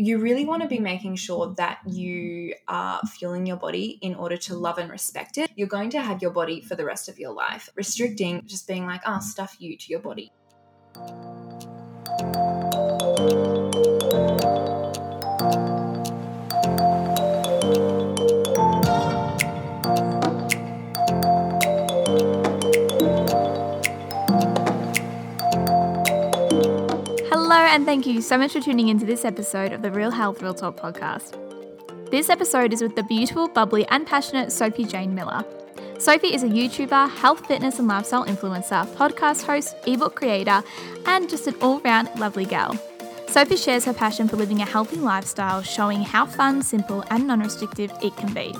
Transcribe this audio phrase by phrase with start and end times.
[0.00, 4.36] you really want to be making sure that you are fueling your body in order
[4.38, 5.50] to love and respect it.
[5.56, 7.68] You're going to have your body for the rest of your life.
[7.74, 10.32] Restricting, just being like, oh, stuff you to your body.
[27.70, 30.52] And thank you so much for tuning into this episode of the Real Health Real
[30.52, 31.38] Talk podcast.
[32.10, 35.44] This episode is with the beautiful, bubbly, and passionate Sophie Jane Miller.
[35.96, 40.64] Sophie is a YouTuber, health, fitness, and lifestyle influencer, podcast host, ebook creator,
[41.06, 42.76] and just an all round lovely gal.
[43.30, 47.38] Sophie shares her passion for living a healthy lifestyle, showing how fun, simple, and non
[47.38, 48.52] restrictive it can be.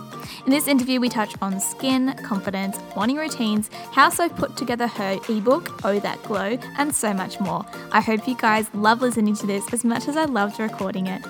[0.46, 5.18] In this interview, we touch on skin, confidence, morning routines, how Sophie put together her
[5.28, 7.66] ebook, Oh That Glow, and so much more.
[7.90, 11.20] I hope you guys love listening to this as much as I loved recording it.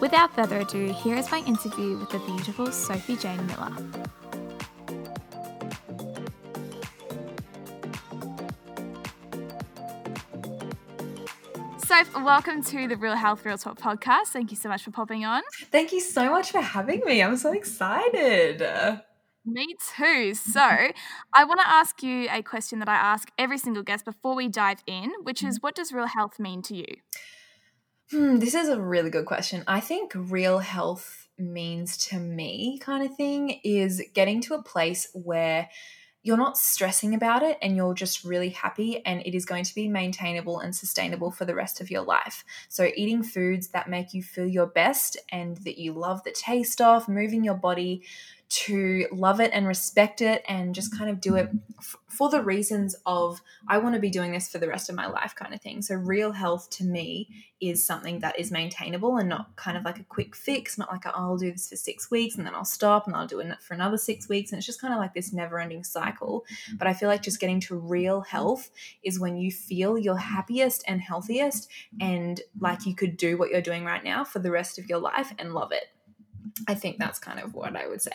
[0.00, 3.76] Without further ado, here is my interview with the beautiful Sophie Jane Miller.
[11.86, 14.30] Soph, welcome to the Real Health Real Talk podcast.
[14.32, 15.42] Thank you so much for popping on.
[15.70, 17.22] Thank you so much for having me.
[17.22, 18.60] I'm so excited.
[19.44, 20.34] Me too.
[20.34, 24.34] So, I want to ask you a question that I ask every single guest before
[24.34, 26.86] we dive in, which is what does real health mean to you?
[28.10, 29.62] Hmm, this is a really good question.
[29.68, 35.06] I think real health means to me, kind of thing, is getting to a place
[35.12, 35.68] where
[36.26, 39.72] you're not stressing about it and you're just really happy and it is going to
[39.76, 42.44] be maintainable and sustainable for the rest of your life.
[42.68, 46.80] So, eating foods that make you feel your best and that you love the taste
[46.80, 48.02] of, moving your body
[48.48, 52.40] to love it and respect it and just kind of do it f- for the
[52.40, 55.52] reasons of I want to be doing this for the rest of my life kind
[55.52, 55.82] of thing.
[55.82, 57.28] So real health to me
[57.60, 61.06] is something that is maintainable and not kind of like a quick fix, not like
[61.06, 63.60] oh, I'll do this for 6 weeks and then I'll stop and I'll do it
[63.60, 66.44] for another 6 weeks and it's just kind of like this never-ending cycle.
[66.78, 68.70] But I feel like just getting to real health
[69.02, 71.68] is when you feel your happiest and healthiest
[72.00, 74.98] and like you could do what you're doing right now for the rest of your
[74.98, 75.86] life and love it.
[76.68, 78.12] I think that's kind of what I would say.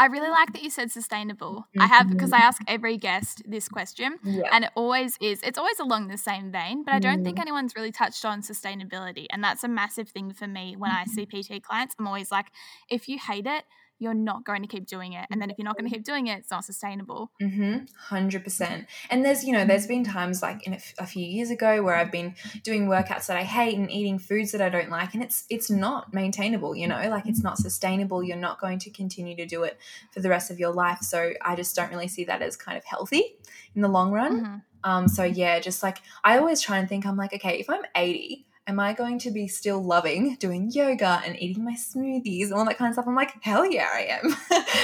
[0.00, 1.66] I really like that you said sustainable.
[1.70, 1.80] Mm-hmm.
[1.82, 4.44] I have because I ask every guest this question, yeah.
[4.52, 5.42] and it always is.
[5.42, 7.24] It's always along the same vein, but I don't mm.
[7.24, 11.04] think anyone's really touched on sustainability, and that's a massive thing for me when I
[11.04, 11.96] see PT clients.
[11.98, 12.46] I'm always like,
[12.88, 13.64] if you hate it,
[13.98, 15.26] you're not going to keep doing it.
[15.30, 17.32] And then if you're not going to keep doing it, it's not sustainable.
[17.42, 18.14] Mm-hmm.
[18.14, 18.86] 100%.
[19.10, 21.82] And there's, you know, there's been times like in a, f- a few years ago
[21.82, 25.14] where I've been doing workouts that I hate and eating foods that I don't like.
[25.14, 28.22] And it's, it's not maintainable, you know, like it's not sustainable.
[28.22, 29.78] You're not going to continue to do it
[30.12, 31.00] for the rest of your life.
[31.00, 33.36] So I just don't really see that as kind of healthy
[33.74, 34.40] in the long run.
[34.40, 34.56] Mm-hmm.
[34.84, 37.82] Um, so yeah, just like I always try and think, I'm like, okay, if I'm
[37.96, 42.54] 80, am I going to be still loving doing yoga and eating my smoothies and
[42.54, 43.08] all that kind of stuff?
[43.08, 44.36] I'm like, hell yeah, I am.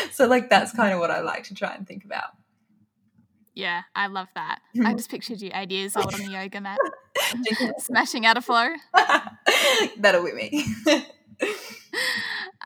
[0.12, 0.80] so, like, that's mm-hmm.
[0.80, 2.30] kind of what I like to try and think about.
[3.54, 4.60] Yeah, I love that.
[4.74, 4.96] I mm-hmm.
[4.96, 6.78] just pictured you 80 years old on the yoga mat,
[7.78, 8.70] smashing out a flow.
[9.98, 10.66] That'll be me.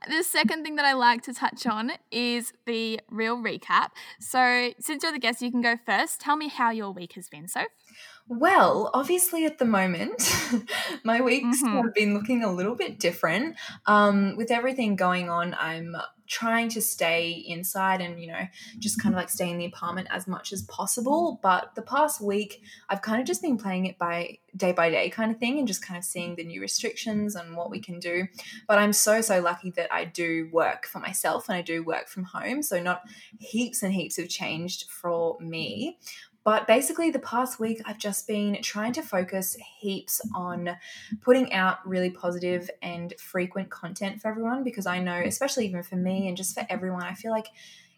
[0.09, 3.89] the second thing that I like to touch on is the real recap.
[4.19, 6.21] So, since you're the guest, you can go first.
[6.21, 7.67] Tell me how your week has been, Soph.
[8.29, 10.23] Well, obviously, at the moment,
[11.05, 11.77] my weeks mm-hmm.
[11.77, 13.57] have been looking a little bit different.
[13.87, 15.97] Um, with everything going on, I'm
[16.29, 18.47] trying to stay inside and, you know,
[18.79, 21.41] just kind of like stay in the apartment as much as possible.
[21.43, 25.09] But the past week, I've kind of just been playing it by day by day
[25.09, 27.99] kind of thing and just kind of seeing the new restrictions and what we can
[27.99, 28.27] do.
[28.67, 32.09] But I'm so, so lucky that I do work for myself and I do work
[32.09, 32.63] from home.
[32.63, 33.03] So, not
[33.39, 35.99] heaps and heaps have changed for me.
[36.45, 40.71] But basically, the past week, I've just been trying to focus heaps on
[41.21, 45.97] putting out really positive and frequent content for everyone because I know, especially even for
[45.97, 47.49] me and just for everyone, I feel like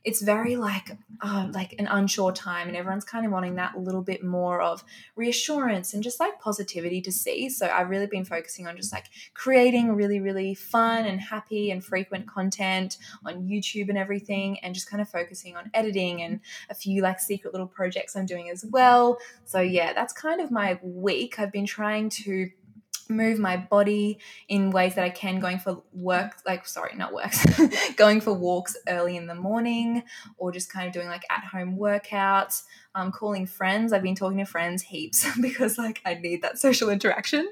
[0.04, 4.00] it's very like uh, like an unsure time and everyone's kind of wanting that little
[4.02, 4.82] bit more of
[5.16, 7.48] reassurance and just like positivity to see.
[7.50, 11.84] So i've really been focusing on just like creating really really fun and happy and
[11.84, 16.74] frequent content on youtube and everything and just kind of focusing on editing and a
[16.74, 19.18] few like secret little projects i'm doing as well.
[19.44, 21.38] So yeah that's kind of my week.
[21.38, 22.50] I've been trying to
[23.10, 24.18] move my body
[24.48, 27.44] in ways that I can going for work like sorry not works
[27.96, 30.02] going for walks early in the morning
[30.36, 32.62] or just kind of doing like at home workouts.
[32.92, 33.92] Um, calling friends.
[33.92, 37.48] I've been talking to friends heaps because like I need that social interaction.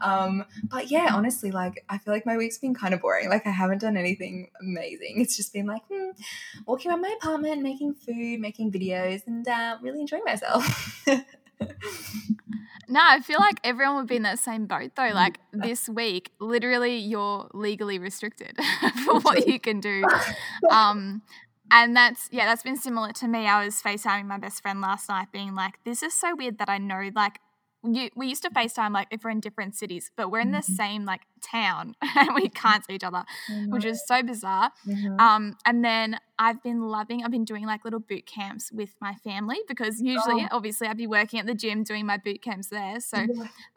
[0.00, 3.30] Um, but yeah honestly like I feel like my week's been kind of boring.
[3.30, 5.14] Like I haven't done anything amazing.
[5.16, 6.10] It's just been like hmm,
[6.66, 11.04] walking around my apartment making food making videos and uh, really enjoying myself
[12.92, 15.12] No, I feel like everyone would be in that same boat though.
[15.14, 18.54] Like this week, literally, you're legally restricted
[19.06, 20.04] for what you can do.
[20.70, 21.22] Um,
[21.70, 23.46] and that's yeah, that's been similar to me.
[23.46, 26.68] I was FaceTiming my best friend last night, being like, "This is so weird that
[26.68, 27.40] I know like
[27.84, 30.58] you, we used to FaceTime like if we're in different cities, but we're in the
[30.58, 30.74] mm-hmm.
[30.74, 33.72] same like town and we can't see each other, mm-hmm.
[33.72, 34.70] which is so bizarre.
[34.86, 35.18] Mm-hmm.
[35.20, 39.14] Um, and then I've been loving, I've been doing like little boot camps with my
[39.14, 40.56] family because usually, oh.
[40.56, 43.00] obviously, I'd be working at the gym doing my boot camps there.
[43.00, 43.26] So.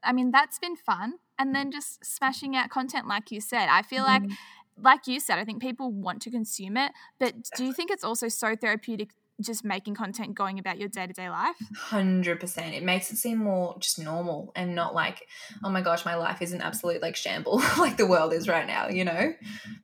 [0.03, 1.15] I mean, that's been fun.
[1.37, 4.23] And then just smashing out content, like you said, I feel like.
[4.23, 4.33] Mm-hmm.
[4.77, 8.03] Like you said, I think people want to consume it, but do you think it's
[8.03, 9.11] also so therapeutic
[9.41, 11.55] just making content going about your day-to-day life?
[11.89, 15.27] 100% it makes it seem more just normal and not like
[15.63, 18.67] oh my gosh my life is an absolute like shamble like the world is right
[18.67, 19.33] now you know?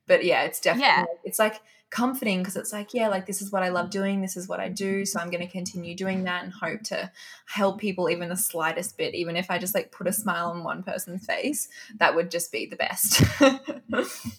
[0.07, 1.06] But yeah it's definitely yeah.
[1.24, 4.21] it's like comforting because it's like, yeah, like this is what I love doing.
[4.21, 5.05] This is what I do.
[5.05, 7.11] So I'm going to continue doing that and hope to
[7.45, 9.13] help people even the slightest bit.
[9.13, 11.67] Even if I just like put a smile on one person's face,
[11.99, 13.21] that would just be the best.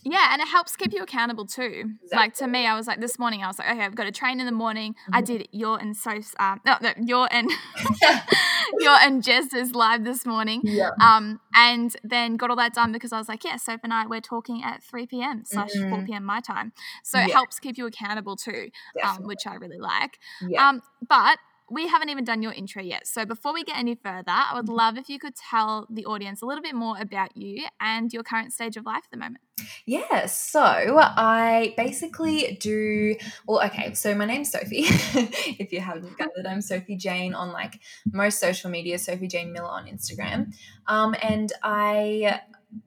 [0.02, 0.32] yeah.
[0.32, 1.92] And it helps keep you accountable too.
[2.02, 2.16] Exactly.
[2.16, 4.12] Like to me, I was like, this morning, I was like, okay, I've got to
[4.12, 4.94] train in the morning.
[4.94, 5.14] Mm-hmm.
[5.14, 7.50] I did your and so, um, no, no, your and,
[8.78, 10.62] your and Jess's live this morning.
[10.64, 10.90] Yeah.
[11.02, 14.06] Um, and then got all that done because I was like, yeah, Soph and I,
[14.06, 15.42] we're talking at 3 p.m.
[15.44, 16.04] slash 4 p.m.
[16.04, 16.24] Mm-hmm.
[16.24, 16.72] my time.
[17.02, 17.26] So yeah.
[17.26, 18.70] it helps keep you accountable too,
[19.02, 20.18] um, which I really like.
[20.46, 20.68] Yeah.
[20.68, 21.38] Um, but
[21.72, 23.06] we haven't even done your intro yet.
[23.06, 24.74] So before we get any further, I would mm-hmm.
[24.74, 28.22] love if you could tell the audience a little bit more about you and your
[28.22, 29.38] current stage of life at the moment.
[29.86, 33.16] Yeah, so I basically do
[33.46, 34.84] well, okay, so my name's Sophie.
[34.86, 37.80] if you haven't gathered, I'm Sophie Jane on like
[38.12, 40.54] most social media, Sophie Jane Miller on Instagram.
[40.86, 42.40] Um, and I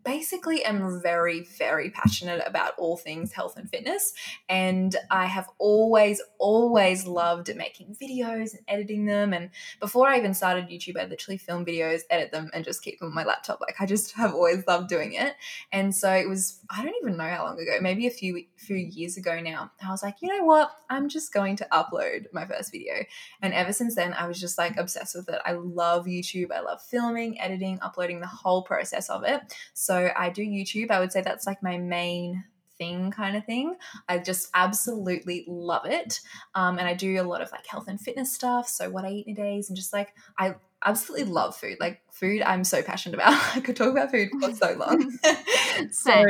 [0.04, 4.14] basically am very, very passionate about all things health and fitness.
[4.50, 9.34] And I have always, always loved making videos and editing them.
[9.34, 9.50] And
[9.80, 13.10] before I even started YouTube, I literally film videos, edit them, and just keep them
[13.10, 13.62] on my laptop.
[13.62, 15.36] Like I just have always loved doing it.
[15.72, 18.78] And so it was, I don't even know how long ago, maybe a few few
[18.78, 19.72] years ago now.
[19.82, 20.72] I was like, you know what?
[20.90, 22.96] I'm just going to upload my first video.
[23.42, 25.40] And ever since then, I was just like obsessed with it.
[25.46, 26.52] I love YouTube.
[26.52, 29.42] I love filming, editing, uploading the whole process of it.
[29.76, 30.90] So I do YouTube.
[30.90, 32.46] I would say that's like my main
[32.78, 33.76] thing kind of thing.
[34.08, 36.22] I just absolutely love it.
[36.56, 38.70] Um, and I do a lot of like health and fitness stuff.
[38.70, 40.56] So what I eat in a day and just like I
[40.86, 41.76] absolutely love food.
[41.80, 43.34] Like food, I'm so passionate about.
[43.56, 45.12] I could talk about food for so long.
[45.92, 46.24] so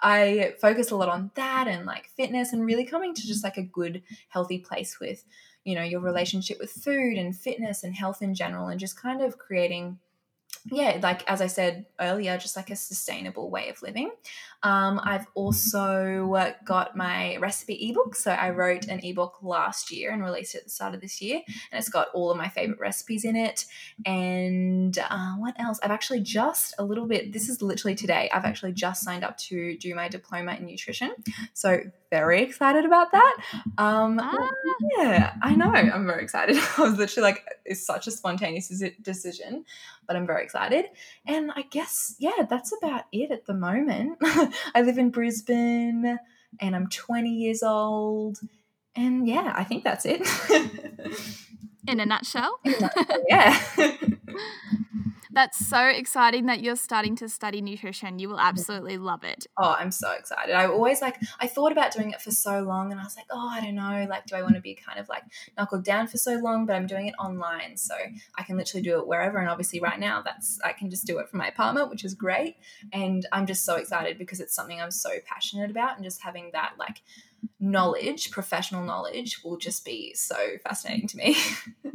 [0.00, 3.58] I focus a lot on that and like fitness and really coming to just like
[3.58, 5.24] a good, healthy place with,
[5.64, 9.20] you know, your relationship with food and fitness and health in general and just kind
[9.20, 9.98] of creating
[10.66, 14.12] yeah, like as I said earlier, just like a sustainable way of living.
[14.62, 18.14] Um, I've also got my recipe ebook.
[18.14, 21.20] So I wrote an ebook last year and released it at the start of this
[21.20, 21.40] year,
[21.72, 23.66] and it's got all of my favorite recipes in it.
[24.06, 25.80] And uh, what else?
[25.82, 27.32] I've actually just a little bit.
[27.32, 28.30] This is literally today.
[28.32, 31.12] I've actually just signed up to do my diploma in nutrition.
[31.54, 31.80] So
[32.12, 33.36] very excited about that.
[33.78, 34.50] Um, ah.
[34.98, 35.72] Yeah, I know.
[35.72, 36.58] I'm very excited.
[36.76, 38.68] I was literally like, it's such a spontaneous
[39.00, 39.64] decision,
[40.06, 40.84] but I'm very excited.
[41.26, 44.18] And I guess, yeah, that's about it at the moment.
[44.22, 46.18] I live in Brisbane
[46.60, 48.40] and I'm 20 years old.
[48.94, 50.20] And yeah, I think that's it.
[51.88, 52.60] in a nutshell.
[53.26, 53.58] yeah.
[55.32, 58.18] That's so exciting that you're starting to study nutrition.
[58.18, 59.46] You will absolutely love it.
[59.58, 60.54] Oh, I'm so excited.
[60.54, 63.26] I always like, I thought about doing it for so long and I was like,
[63.30, 64.06] oh, I don't know.
[64.08, 65.22] Like, do I want to be kind of like
[65.56, 66.66] knuckled down for so long?
[66.66, 67.76] But I'm doing it online.
[67.76, 67.94] So
[68.36, 69.38] I can literally do it wherever.
[69.38, 72.14] And obviously, right now, that's, I can just do it from my apartment, which is
[72.14, 72.56] great.
[72.92, 76.50] And I'm just so excited because it's something I'm so passionate about and just having
[76.52, 77.00] that, like,
[77.58, 81.36] knowledge, professional knowledge, will just be so fascinating to me.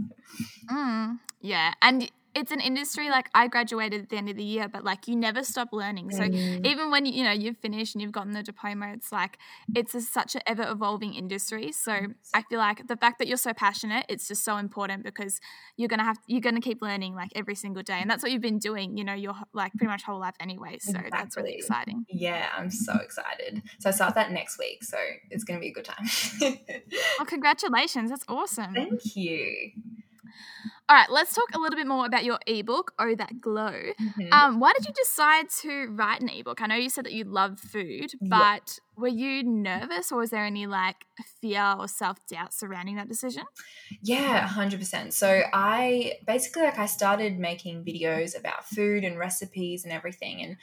[0.72, 1.74] mm, yeah.
[1.82, 5.08] And it's an industry like I graduated at the end of the year, but like
[5.08, 6.12] you never stop learning.
[6.12, 6.64] So mm.
[6.66, 9.40] even when you know you've finished and you've gotten the diploma, it's like
[9.76, 11.72] it's a, such an ever evolving industry.
[11.72, 11.94] So
[12.36, 15.42] I feel like the fact that you're so passionate, it's just so important because
[15.78, 18.42] you're gonna have you're gonna keep learning like every single day, and that's what you've
[18.42, 18.98] been doing.
[18.98, 20.78] You know, your like pretty much whole life anyway.
[20.80, 21.10] So exactly.
[21.12, 22.06] that's really exciting.
[22.08, 23.64] Yeah, I'm so excited.
[23.80, 24.84] So I start that next week.
[24.84, 24.98] So
[25.32, 26.08] it's gonna be a good time.
[27.18, 28.12] well, congratulations!
[28.12, 28.76] That's awesome.
[28.76, 29.72] Thank you.
[30.90, 33.74] All right, let's talk a little bit more about your ebook, Oh That Glow.
[34.00, 34.32] Mm-hmm.
[34.32, 36.62] Um, why did you decide to write an ebook?
[36.62, 40.46] I know you said that you love food, but were you nervous or was there
[40.46, 41.06] any like
[41.42, 43.44] fear or self doubt surrounding that decision?
[44.02, 45.12] Yeah, 100%.
[45.12, 50.58] So I basically like I started making videos about food and recipes and everything and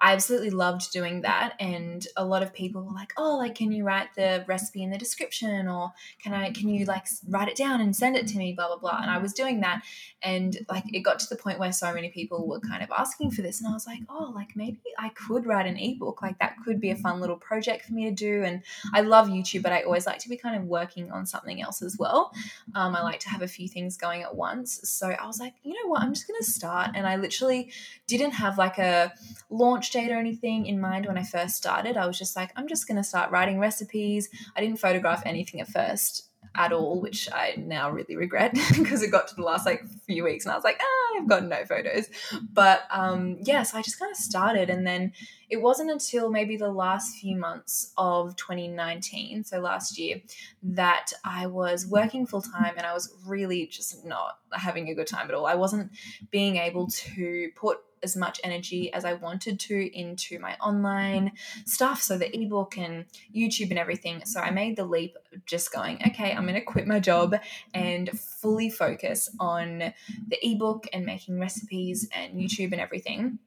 [0.00, 1.54] I absolutely loved doing that.
[1.60, 4.90] And a lot of people were like, oh, like, can you write the recipe in
[4.90, 5.68] the description?
[5.68, 8.52] Or can I, can you like write it down and send it to me?
[8.52, 8.98] Blah, blah, blah.
[9.00, 9.82] And I was doing that.
[10.22, 13.30] And like, it got to the point where so many people were kind of asking
[13.30, 13.60] for this.
[13.60, 16.22] And I was like, oh, like maybe I could write an ebook.
[16.22, 18.42] Like, that could be a fun little project for me to do.
[18.42, 21.62] And I love YouTube, but I always like to be kind of working on something
[21.62, 22.32] else as well.
[22.74, 24.80] Um, I like to have a few things going at once.
[24.84, 26.02] So I was like, you know what?
[26.02, 26.90] I'm just going to start.
[26.94, 27.72] And I literally
[28.06, 29.12] didn't have like a
[29.50, 31.96] launch date or anything in mind when I first started.
[31.96, 34.28] I was just like, I'm just going to start writing recipes.
[34.56, 39.10] I didn't photograph anything at first at all, which I now really regret because it
[39.10, 41.64] got to the last like few weeks and I was like, ah, I've got no
[41.64, 42.08] photos.
[42.52, 44.70] But um, yeah, so I just kind of started.
[44.70, 45.12] And then
[45.50, 50.20] it wasn't until maybe the last few months of 2019, so last year,
[50.62, 55.06] that I was working full time and I was really just not having a good
[55.06, 55.46] time at all.
[55.46, 55.90] I wasn't
[56.30, 58.96] being able to put as much energy mm-hmm.
[58.96, 61.64] as I wanted to into my online mm-hmm.
[61.66, 62.02] stuff.
[62.02, 64.24] So the ebook and YouTube and everything.
[64.24, 67.78] So I made the leap just going, okay, I'm going to quit my job mm-hmm.
[67.78, 73.38] and fully focus on the ebook and making recipes and YouTube and everything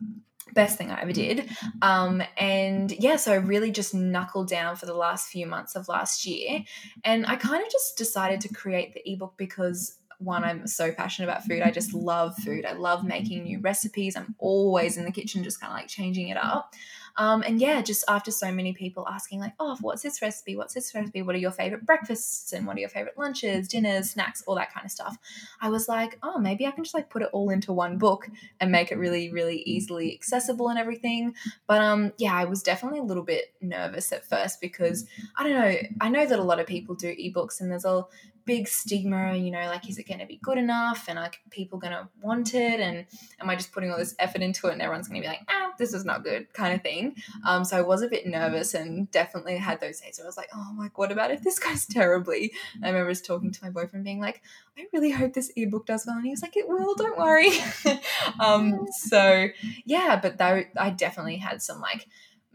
[0.53, 1.49] best thing I ever did.
[1.81, 5.87] Um, and yeah, so I really just knuckled down for the last few months of
[5.87, 6.63] last year.
[7.03, 11.29] And I kind of just decided to create the ebook because one, I'm so passionate
[11.29, 11.61] about food.
[11.61, 12.65] I just love food.
[12.65, 14.15] I love making new recipes.
[14.15, 16.73] I'm always in the kitchen, just kind of like changing it up.
[17.17, 20.55] Um, and yeah, just after so many people asking, like, oh, what's this recipe?
[20.55, 21.23] What's this recipe?
[21.23, 22.53] What are your favorite breakfasts?
[22.53, 25.17] And what are your favorite lunches, dinners, snacks, all that kind of stuff?
[25.59, 28.29] I was like, oh, maybe I can just like put it all into one book
[28.59, 31.33] and make it really, really easily accessible and everything.
[31.65, 35.53] But um, yeah, I was definitely a little bit nervous at first because I don't
[35.53, 35.75] know.
[35.99, 38.05] I know that a lot of people do ebooks and there's a
[38.47, 41.05] big stigma, you know, like, is it going to be good enough?
[41.07, 42.79] And are people going to want it?
[42.79, 43.05] And
[43.39, 45.41] am I just putting all this effort into it and everyone's going to be like,
[45.49, 47.15] ah, this is not good kind of thing.
[47.45, 50.37] Um, so I was a bit nervous and definitely had those days where I was
[50.37, 52.53] like, oh, like, what about if this goes terribly?
[52.75, 54.41] And I remember just talking to my boyfriend being like,
[54.77, 56.15] I really hope this ebook does well.
[56.15, 57.51] And he was like, it will, don't worry.
[58.39, 59.47] um, so
[59.85, 62.07] yeah, but though I definitely had some like,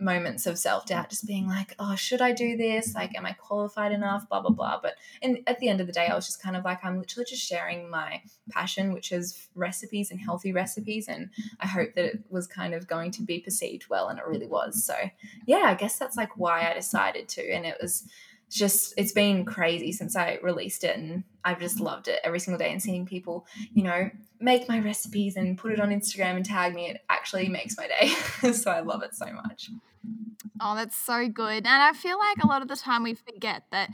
[0.02, 2.94] moments of self doubt, just being like, oh, should I do this?
[2.94, 4.28] Like, am I qualified enough?
[4.28, 4.80] Blah, blah, blah.
[4.82, 6.98] But and at the end of the day, I was just kind of like, I'm
[6.98, 11.08] literally just sharing my passion, which is recipes and healthy recipes.
[11.08, 11.30] And
[11.60, 14.46] I hope that it was kind of going to be perceived well, and it really
[14.46, 14.84] was.
[14.84, 14.94] So,
[15.46, 17.50] yeah, I guess that's like why I decided to.
[17.52, 18.08] And it was
[18.52, 22.58] just it's been crazy since I released it and I've just loved it every single
[22.58, 26.44] day and seeing people, you know, make my recipes and put it on Instagram and
[26.44, 28.08] tag me, it actually makes my day.
[28.52, 29.70] so I love it so much.
[30.60, 31.66] Oh, that's so good.
[31.66, 33.90] And I feel like a lot of the time we forget that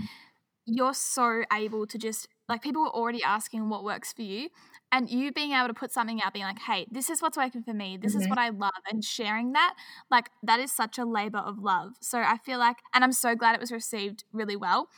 [0.66, 4.50] you're so able to just like people are already asking what works for you
[4.90, 7.62] and you being able to put something out being like hey this is what's working
[7.62, 8.22] for me this mm-hmm.
[8.22, 9.74] is what i love and sharing that
[10.10, 13.34] like that is such a labor of love so i feel like and i'm so
[13.34, 14.88] glad it was received really well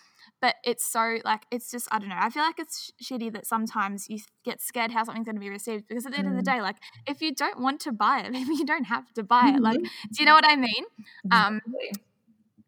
[0.41, 3.47] but it's so like it's just i don't know i feel like it's shitty that
[3.47, 6.39] sometimes you get scared how something's going to be received because at the end mm.
[6.39, 6.55] of the mm.
[6.55, 9.53] day like if you don't want to buy it maybe you don't have to buy
[9.55, 10.09] it like mm-hmm.
[10.13, 10.85] do you know what i mean
[11.31, 11.61] um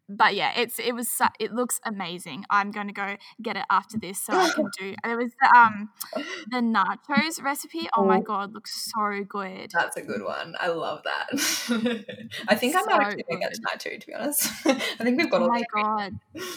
[0.09, 2.45] but yeah, it's it was it looks amazing.
[2.49, 4.95] I'm going to go get it after this so I can do.
[5.03, 5.89] It was the um
[6.51, 7.87] the nachos recipe.
[7.95, 9.71] Oh my god, looks so good.
[9.71, 10.55] That's a good one.
[10.59, 11.29] I love that.
[12.47, 13.97] I think so I might actually going to get that too.
[13.97, 15.41] To be honest, I think we've got.
[15.41, 16.13] Oh my god,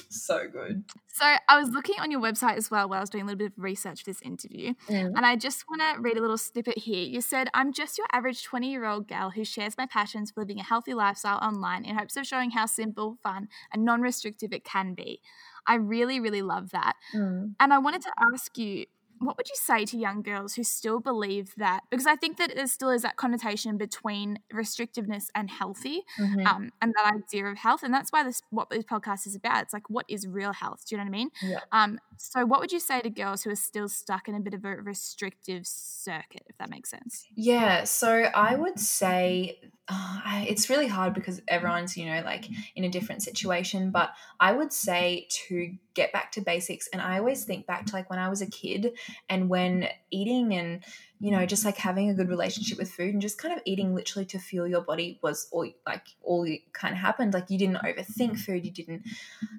[0.09, 0.85] so good.
[1.15, 3.39] So I was looking on your website as well while I was doing a little
[3.39, 5.13] bit of research for this interview, mm.
[5.17, 7.05] and I just want to read a little snippet here.
[7.05, 10.41] You said, "I'm just your average 20 year old gal who shares my passions for
[10.41, 13.36] living a healthy lifestyle online in hopes of showing how simple, fun."
[13.73, 15.21] And non restrictive it can be.
[15.67, 16.95] I really, really love that.
[17.15, 17.55] Mm.
[17.59, 18.87] And I wanted to ask you,
[19.19, 21.81] what would you say to young girls who still believe that?
[21.91, 26.47] Because I think that there still is that connotation between restrictiveness and healthy, mm-hmm.
[26.47, 29.63] um, and that idea of health, and that's why this what this podcast is about.
[29.63, 30.85] It's like what is real health?
[30.87, 31.31] Do you know what I mean?
[31.43, 31.61] Yeah.
[31.73, 34.55] Um, so, what would you say to girls who are still stuck in a bit
[34.55, 37.27] of a restrictive circuit, if that makes sense?
[37.35, 37.85] Yeah.
[37.85, 39.59] So, I would say
[39.89, 43.91] uh, it's really hard because everyone's, you know, like in a different situation.
[43.91, 46.89] But I would say to get back to basics.
[46.93, 48.93] And I always think back to like when I was a kid
[49.29, 50.83] and when eating and,
[51.21, 53.95] you know, just like having a good relationship with food and just kind of eating
[53.95, 57.35] literally to fuel your body was all like all kind of happened.
[57.35, 59.03] Like you didn't overthink food, you didn't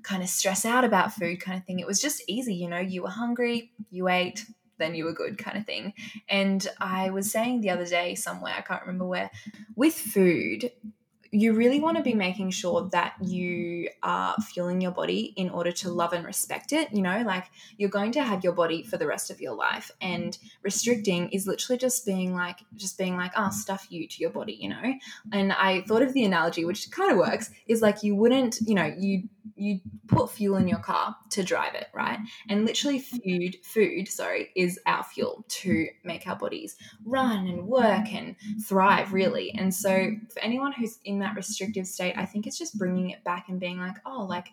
[0.04, 1.80] kind of stress out about food kind of thing.
[1.80, 4.46] It was just easy, you know, you were hungry, you ate,
[4.78, 5.94] then you were good kind of thing.
[6.30, 9.32] And I was saying the other day somewhere, I can't remember where,
[9.76, 10.72] with food,
[11.32, 15.72] you really want to be making sure that you are fueling your body in order
[15.72, 16.92] to love and respect it.
[16.94, 17.46] You know, like
[17.78, 21.48] you're going to have your body for the rest of your life, and restricting is
[21.48, 24.94] literally just being like, just being like, oh, stuff you to your body, you know.
[25.32, 28.76] And I thought of the analogy, which kind of works, is like you wouldn't, you
[28.76, 32.20] know, you you put fuel in your car to drive it, right?
[32.50, 36.76] And literally food food, sorry, is our fuel to make our bodies
[37.06, 38.36] run and work and
[38.66, 39.52] thrive really.
[39.52, 43.24] And so for anyone who's in that restrictive state, I think it's just bringing it
[43.24, 44.48] back and being like, "Oh, like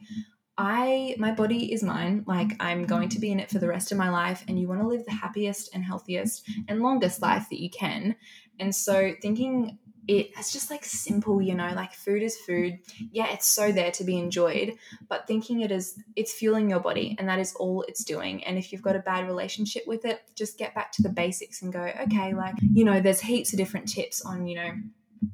[0.56, 2.24] I my body is mine.
[2.26, 4.68] Like I'm going to be in it for the rest of my life and you
[4.68, 8.16] want to live the happiest and healthiest and longest life that you can."
[8.60, 12.78] And so thinking it's just like simple, you know, like food is food.
[13.10, 14.74] Yeah, it's so there to be enjoyed,
[15.08, 18.44] but thinking it is it's fueling your body and that is all it's doing.
[18.44, 21.62] And if you've got a bad relationship with it, just get back to the basics
[21.62, 24.72] and go, okay, like, you know, there's heaps of different tips on, you know,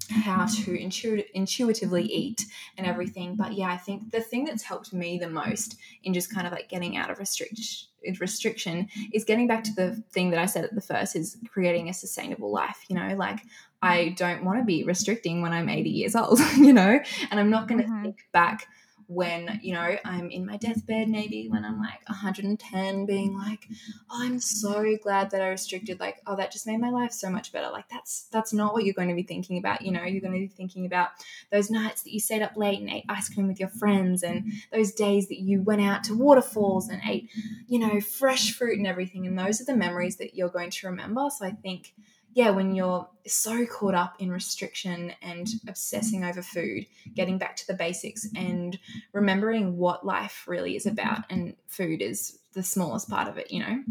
[0.09, 2.47] how to intu- intuitively eat
[2.77, 3.37] and everything.
[3.37, 6.53] But yeah, I think the thing that's helped me the most in just kind of
[6.53, 10.65] like getting out of restriction restriction is getting back to the thing that I said
[10.65, 12.85] at the first is creating a sustainable life.
[12.89, 13.41] You know, like
[13.83, 17.51] I don't want to be restricting when I'm 80 years old, you know, and I'm
[17.51, 18.03] not going to mm-hmm.
[18.03, 18.67] think back
[19.11, 23.67] when, you know, I'm in my deathbed, maybe when I'm like 110, being like,
[24.09, 25.99] oh, I'm so glad that I restricted.
[25.99, 27.71] Like, oh, that just made my life so much better.
[27.71, 29.83] Like, that's that's not what you're going to be thinking about.
[29.83, 31.09] You know, you're going to be thinking about
[31.51, 34.53] those nights that you stayed up late and ate ice cream with your friends, and
[34.73, 37.31] those days that you went out to waterfalls and ate,
[37.67, 39.27] you know, fresh fruit and everything.
[39.27, 41.31] And those are the memories that you're going to remember.
[41.37, 41.95] So I think
[42.33, 47.67] yeah, when you're so caught up in restriction and obsessing over food, getting back to
[47.67, 48.79] the basics and
[49.13, 53.61] remembering what life really is about, and food is the smallest part of it, you
[53.61, 53.83] know?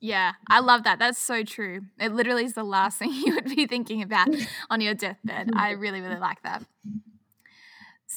[0.00, 0.98] Yeah, I love that.
[0.98, 1.82] That's so true.
[1.98, 4.28] It literally is the last thing you would be thinking about
[4.70, 5.50] on your deathbed.
[5.54, 6.64] I really, really like that.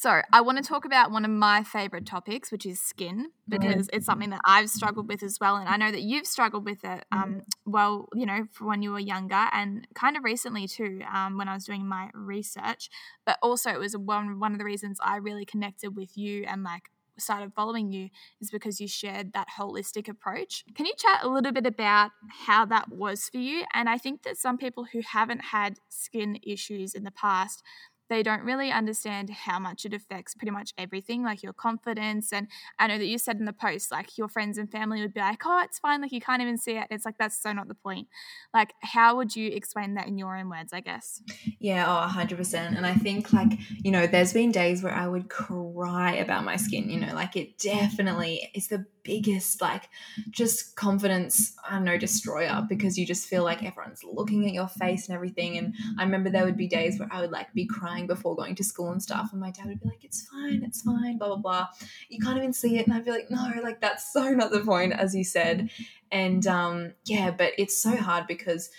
[0.00, 3.90] So, I want to talk about one of my favorite topics, which is skin, because
[3.92, 5.56] it's something that I've struggled with as well.
[5.56, 8.92] And I know that you've struggled with it, um, well, you know, for when you
[8.92, 12.88] were younger and kind of recently too, um, when I was doing my research.
[13.26, 16.62] But also, it was one, one of the reasons I really connected with you and
[16.62, 16.88] like
[17.18, 18.08] started following you
[18.40, 20.64] is because you shared that holistic approach.
[20.74, 22.10] Can you chat a little bit about
[22.46, 23.64] how that was for you?
[23.74, 27.62] And I think that some people who haven't had skin issues in the past
[28.10, 32.32] they don't really understand how much it affects pretty much everything, like your confidence.
[32.32, 35.14] And I know that you said in the post, like your friends and family would
[35.14, 36.02] be like, oh, it's fine.
[36.02, 36.88] Like you can't even see it.
[36.90, 38.08] It's like, that's so not the point.
[38.52, 41.22] Like, how would you explain that in your own words, I guess?
[41.60, 42.54] Yeah, oh, 100%.
[42.76, 46.56] And I think, like, you know, there's been days where I would cry about my
[46.56, 49.88] skin, you know, like it definitely is the biggest like
[50.30, 54.68] just confidence i don't know destroyer because you just feel like everyone's looking at your
[54.68, 57.66] face and everything and i remember there would be days where i would like be
[57.66, 60.62] crying before going to school and stuff and my dad would be like it's fine
[60.64, 61.68] it's fine blah blah blah.
[62.08, 62.86] You can't even see it.
[62.86, 65.70] And i'd be like no like that's so not the point as you said.
[66.12, 68.70] And um yeah but it's so hard because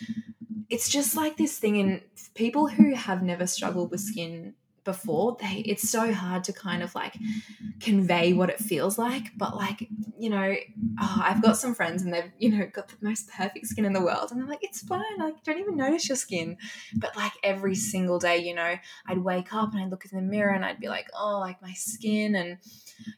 [0.69, 2.01] it's just like this thing in
[2.33, 6.93] people who have never struggled with skin before they it's so hard to kind of
[6.95, 7.15] like
[7.79, 10.55] convey what it feels like but like you know
[10.99, 13.93] oh, i've got some friends and they've you know got the most perfect skin in
[13.93, 16.57] the world and i'm like it's fine like don't even notice your skin.
[16.95, 18.75] But like every single day you know
[19.07, 21.61] i'd wake up and i'd look in the mirror and i'd be like oh like
[21.61, 22.57] my skin and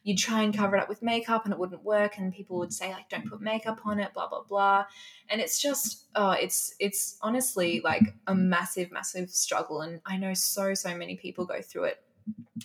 [0.02, 2.72] you'd try and cover it up with makeup and it wouldn't work and people would
[2.72, 4.84] say like don't put makeup on it blah blah blah
[5.28, 10.34] and it's just oh it's it's honestly like a massive massive struggle and i know
[10.34, 12.04] so so many people go through it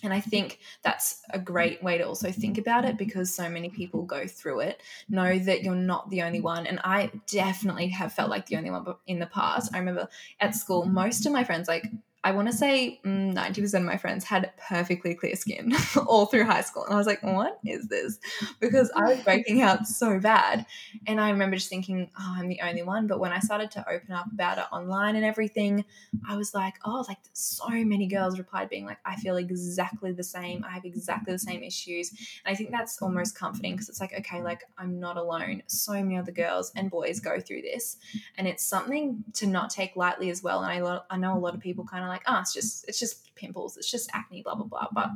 [0.02, 3.68] and I think that's a great way to also think about it because so many
[3.68, 4.82] people go through it.
[5.08, 6.66] Know that you're not the only one.
[6.66, 9.74] And I definitely have felt like the only one in the past.
[9.74, 10.08] I remember
[10.40, 11.84] at school, most of my friends, like
[12.22, 15.72] I want to say 90% mm, of my friends had perfectly clear skin
[16.06, 16.84] all through high school.
[16.84, 18.18] And I was like, what is this?
[18.58, 20.66] Because I was breaking out so bad.
[21.06, 23.06] And I remember just thinking, oh, I'm the only one.
[23.06, 25.86] But when I started to open up about it online and everything,
[26.28, 30.22] I was like, oh, like so many girls replied being like, I feel exactly the
[30.22, 30.62] same.
[30.62, 32.10] I have exactly the same issues.
[32.44, 35.62] And I think that's almost comforting because it's like, okay, like I'm not alone.
[35.68, 37.96] So many other girls and boys go through this.
[38.36, 40.62] And it's something to not take lightly as well.
[40.62, 42.98] And I, I know a lot of people kind of like, oh, it's just it's
[42.98, 44.88] just pimples, it's just acne, blah blah blah.
[44.92, 45.10] But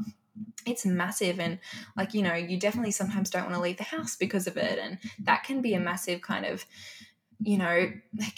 [0.66, 1.58] it's massive and
[1.96, 4.78] like you know you definitely sometimes don't want to leave the house because of it.
[4.78, 6.64] And that can be a massive kind of
[7.40, 7.90] you know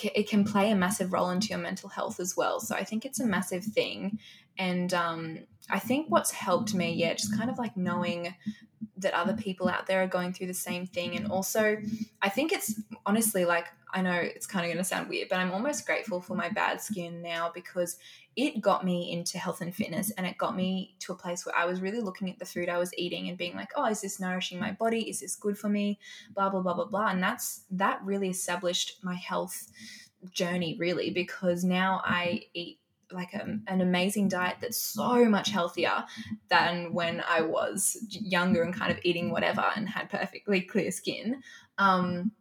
[0.03, 2.61] it can play a massive role into your mental health as well.
[2.61, 4.19] So i think it's a massive thing.
[4.59, 5.39] And um,
[5.69, 8.35] i think what's helped me yeah just kind of like knowing
[8.99, 11.77] that other people out there are going through the same thing and also
[12.23, 15.39] i think it's honestly, like, I know it's kind of going to sound weird, but
[15.39, 17.97] I'm almost grateful for my bad skin now because
[18.35, 21.57] it got me into health and fitness and it got me to a place where
[21.57, 24.03] I was really looking at the food I was eating and being like, oh, is
[24.03, 25.09] this nourishing my body?
[25.09, 25.99] Is this good for me?
[26.35, 27.09] Blah, blah, blah, blah, blah.
[27.09, 29.69] And that's that really established my health
[30.33, 32.81] journey, really, because now I eat
[33.13, 36.05] like a, an amazing diet that's so much healthier
[36.49, 41.43] than when I was younger and kind of eating whatever and had perfectly clear skin.
[41.79, 42.33] Um,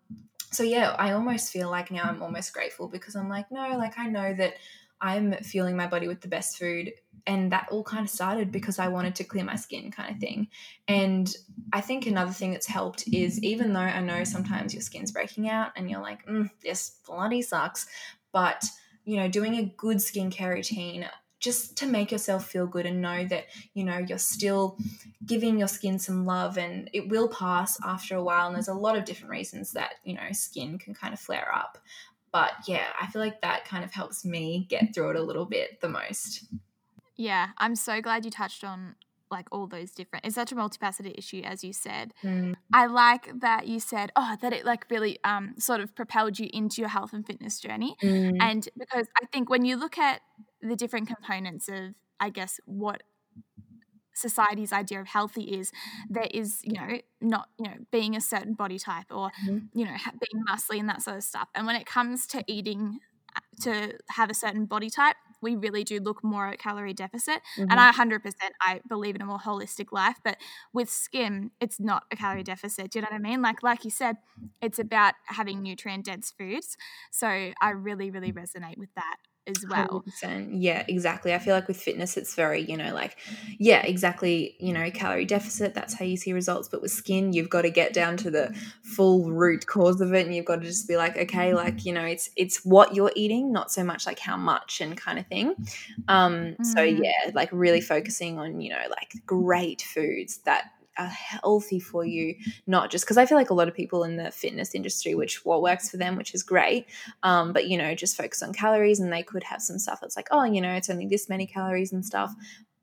[0.51, 3.97] so yeah, I almost feel like now I'm almost grateful because I'm like, no, like
[3.99, 4.56] I know that
[5.01, 6.93] I'm fueling my body with the best food.
[7.28, 10.19] And that all kind of started because I wanted to clear my skin, kind of
[10.19, 10.47] thing.
[10.88, 11.34] And
[11.73, 15.49] I think another thing that's helped is even though I know sometimes your skin's breaking
[15.49, 17.88] out and you're like, mm, this bloody sucks,
[18.32, 18.63] but
[19.06, 21.08] you know, doing a good skincare routine
[21.39, 24.78] just to make yourself feel good and know that you know you're still
[25.26, 28.48] giving your skin some love and it will pass after a while.
[28.48, 31.52] And there's a lot of different reasons that you know skin can kind of flare
[31.54, 31.78] up.
[32.32, 35.46] But yeah i feel like that kind of helps me get through it a little
[35.46, 36.46] bit the most.
[37.15, 38.96] Yeah i'm so glad you touched on
[39.32, 42.54] like all those different it's such a multifaceted issue as you said mm.
[42.74, 46.50] i like that you said oh that it like really um sort of propelled you
[46.54, 48.36] into your health and fitness journey mm.
[48.40, 50.22] and because i think when you look at
[50.70, 53.04] the different components of, I guess, what
[54.14, 55.74] society's idea of healthy is
[56.10, 59.58] there is you know not you know being a certain body type or mm-hmm.
[59.78, 63.00] you know being muscly and that sort of stuff and when it comes to eating
[63.36, 67.42] uh, to have a certain body type we really do look more at calorie deficit
[67.58, 67.70] mm-hmm.
[67.70, 70.38] and i 100% i believe in a more holistic life but
[70.74, 73.86] with skin it's not a calorie deficit do you know what i mean like like
[73.86, 74.18] you said
[74.62, 76.76] it's about having nutrient dense foods
[77.12, 80.04] so i really really resonate with that as well.
[80.24, 80.50] 100%.
[80.54, 81.34] Yeah, exactly.
[81.34, 83.18] I feel like with fitness, it's very, you know, like,
[83.58, 86.68] yeah, exactly, you know, calorie deficit, that's how you see results.
[86.68, 90.26] But with skin, you've got to get down to the full root cause of it.
[90.26, 93.12] And you've got to just be like, okay, like, you know, it's, it's what you're
[93.16, 95.56] eating, not so much like how much and kind of thing.
[96.08, 96.66] Um, mm.
[96.66, 102.06] So yeah, like really focusing on, you know, like great foods that are healthy for
[102.06, 102.36] you,
[102.68, 105.46] not just because I feel like a lot of people in the fitness industry, which
[105.46, 106.88] what works for them, which is great,
[107.24, 110.16] um, but you know, just focus on calories and they could have some stuff that's
[110.16, 112.34] like, oh, you know, it's only this many calories and stuff.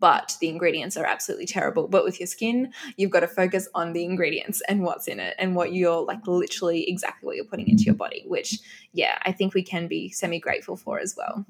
[0.01, 1.87] But the ingredients are absolutely terrible.
[1.87, 5.37] But with your skin, you've got to focus on the ingredients and what's in it
[5.38, 8.59] and what you're like literally exactly what you're putting into your body, which,
[8.92, 11.46] yeah, I think we can be semi grateful for as well.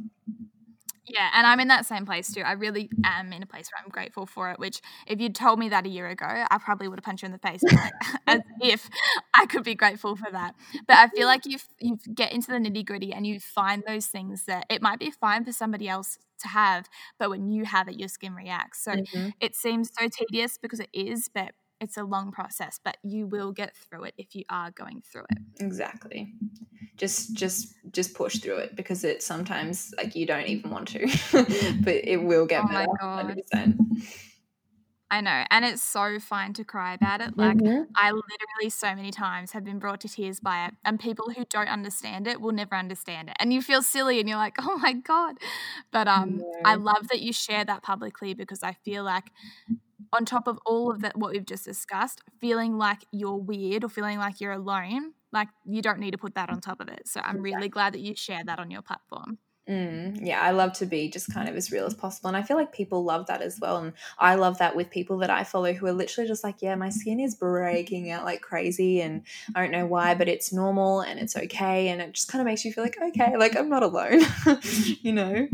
[1.13, 2.41] Yeah, and I'm in that same place too.
[2.41, 4.59] I really am in a place where I'm grateful for it.
[4.59, 7.27] Which, if you'd told me that a year ago, I probably would have punched you
[7.27, 7.93] in the face, like,
[8.27, 8.89] as if
[9.35, 10.55] I could be grateful for that.
[10.87, 14.07] But I feel like you you get into the nitty gritty and you find those
[14.07, 17.89] things that it might be fine for somebody else to have, but when you have
[17.89, 18.83] it, your skin reacts.
[18.83, 19.29] So mm-hmm.
[19.41, 22.81] it seems so tedious because it is, but it's a long process.
[22.83, 25.39] But you will get through it if you are going through it.
[25.61, 26.33] Exactly
[26.97, 31.01] just just just push through it because it sometimes like you don't even want to
[31.83, 33.37] but it will get oh better my God.
[33.53, 33.79] 100%.
[35.11, 37.37] I know, and it's so fine to cry about it.
[37.37, 37.83] Like mm-hmm.
[37.95, 41.45] I literally so many times have been brought to tears by it, and people who
[41.45, 43.37] don't understand it will never understand it.
[43.39, 45.37] And you feel silly, and you're like, "Oh my god!"
[45.91, 46.63] But um, yeah.
[46.65, 49.25] I love that you share that publicly because I feel like
[50.13, 53.89] on top of all of that, what we've just discussed, feeling like you're weird or
[53.89, 57.09] feeling like you're alone like you don't need to put that on top of it.
[57.09, 59.39] So I'm really glad that you share that on your platform.
[59.69, 62.27] Mm, yeah, I love to be just kind of as real as possible.
[62.29, 63.77] And I feel like people love that as well.
[63.79, 66.75] And I love that with people that I follow who are literally just like, yeah,
[66.75, 69.01] my skin is breaking out like crazy.
[69.01, 69.23] And
[69.55, 71.89] I don't know why, but it's normal and it's okay.
[71.89, 74.23] And it just kind of makes you feel like, okay, like I'm not alone,
[75.01, 75.47] you know?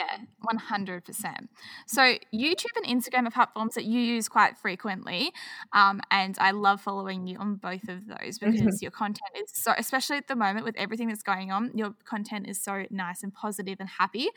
[0.00, 0.18] Yeah,
[0.50, 1.48] 100%.
[1.86, 2.02] So,
[2.34, 5.32] YouTube and Instagram are platforms that you use quite frequently.
[5.72, 8.68] Um, and I love following you on both of those because mm-hmm.
[8.80, 12.48] your content is so, especially at the moment with everything that's going on, your content
[12.48, 14.28] is so nice and positive and happy.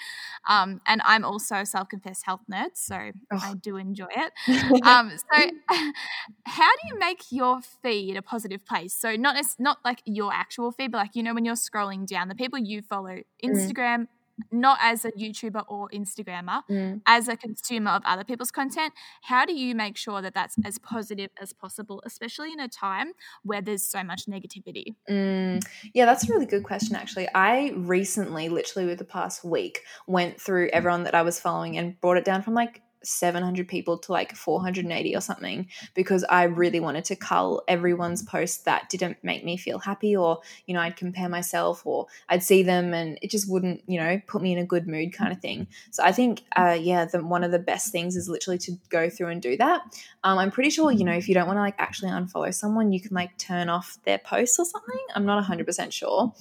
[0.49, 3.39] Um, and I'm also a self confessed health nerd, so oh.
[3.41, 4.34] I do enjoy it.
[4.84, 5.49] Um, so,
[6.45, 8.93] how do you make your feed a positive place?
[8.93, 12.28] So, not, not like your actual feed, but like, you know, when you're scrolling down,
[12.28, 13.23] the people you follow, mm.
[13.43, 14.08] Instagram, mm
[14.52, 17.02] not as a YouTuber or Instagrammer, mm.
[17.06, 18.93] as a consumer of other people's content,
[19.24, 23.13] how do you make sure that that's as positive as possible, especially in a time
[23.43, 24.96] where there's so much negativity?
[25.10, 25.63] Mm.
[25.93, 27.28] Yeah, that's a really good question, actually.
[27.34, 32.00] I recently, literally with the past week, went through everyone that I was following and
[32.00, 36.79] brought it down from like 700 people to like 480 or something because I really
[36.79, 40.95] wanted to cull everyone's posts that didn't make me feel happy or, you know, I'd
[40.95, 44.59] compare myself or I'd see them and it just wouldn't, you know, put me in
[44.59, 45.67] a good mood kind of thing.
[45.91, 49.09] So I think, uh, yeah, the, one of the best things is literally to go
[49.09, 49.81] through and do that.
[50.23, 52.91] Um, I'm pretty sure, you know, if you don't want to like actually unfollow someone,
[52.91, 54.99] you can like turn off their posts or something.
[55.15, 56.33] I'm not 100% sure.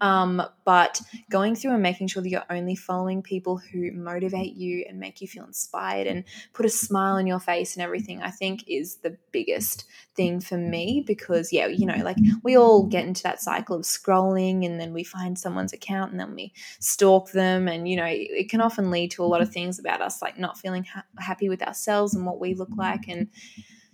[0.00, 1.00] Um, but
[1.30, 5.20] going through and making sure that you're only following people who motivate you and make
[5.20, 8.96] you feel inspired and put a smile on your face and everything, I think is
[8.96, 13.42] the biggest thing for me because, yeah, you know, like we all get into that
[13.42, 17.68] cycle of scrolling and then we find someone's account and then we stalk them.
[17.68, 20.38] And, you know, it can often lead to a lot of things about us, like
[20.38, 23.28] not feeling ha- happy with ourselves and what we look like and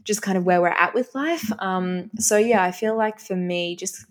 [0.05, 1.51] just kind of where we're at with life.
[1.59, 4.05] Um, so, yeah, I feel like for me, just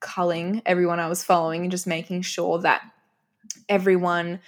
[0.00, 2.82] culling everyone I was following and just making sure that
[3.68, 4.40] everyone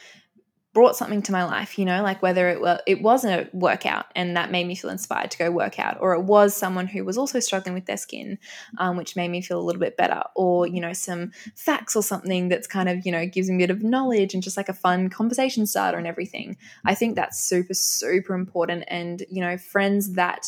[0.74, 4.07] brought something to my life, you know, like whether it were it was a workout
[4.14, 7.04] and that made me feel inspired to go work out, or it was someone who
[7.04, 8.38] was also struggling with their skin,
[8.78, 12.02] um, which made me feel a little bit better, or you know, some facts or
[12.02, 14.68] something that's kind of you know gives me a bit of knowledge and just like
[14.68, 16.57] a fun conversation starter and everything.
[16.85, 20.46] I think that's super super important, and you know, friends that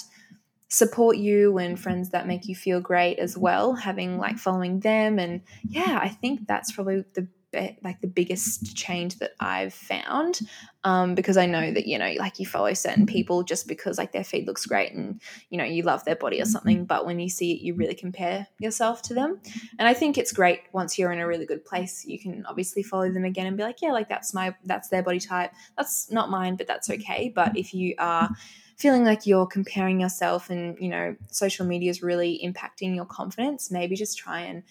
[0.68, 5.18] support you and friends that make you feel great as well having like following them
[5.18, 10.40] and yeah i think that's probably the like the biggest change that I've found
[10.84, 14.12] um, because I know that you know like you follow certain people just because like
[14.12, 17.18] their feed looks great and you know you love their body or something but when
[17.18, 19.40] you see it you really compare yourself to them.
[19.78, 22.82] And I think it's great once you're in a really good place you can obviously
[22.82, 25.52] follow them again and be like yeah like that's my that's their body type.
[25.76, 27.32] That's not mine but that's okay.
[27.34, 28.30] But if you are
[28.76, 33.70] feeling like you're comparing yourself and you know social media is really impacting your confidence
[33.70, 34.62] maybe just try and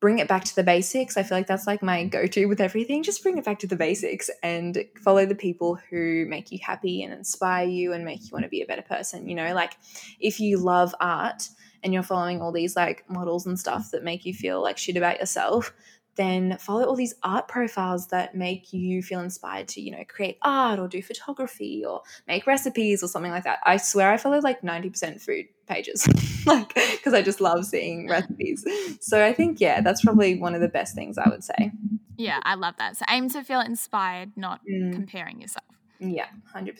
[0.00, 1.16] bring it back to the basics.
[1.16, 3.02] I feel like that's like my go-to with everything.
[3.02, 7.02] Just bring it back to the basics and follow the people who make you happy
[7.02, 9.54] and inspire you and make you want to be a better person you know?
[9.54, 9.76] Like
[10.18, 11.48] if you love art
[11.82, 14.96] and you're following all these like models and stuff that make you feel like shit
[14.96, 15.72] about yourself
[16.16, 20.38] then follow all these art profiles that make you feel inspired to, you know, create
[20.42, 23.60] art or do photography or make recipes or something like that.
[23.64, 26.06] I swear I follow like 90% food pages,
[26.46, 28.64] like, because I just love seeing recipes.
[29.00, 31.72] So I think, yeah, that's probably one of the best things I would say.
[32.16, 32.96] Yeah, I love that.
[32.96, 34.92] So aim to feel inspired, not mm.
[34.92, 35.64] comparing yourself.
[36.00, 36.72] Yeah, 100%.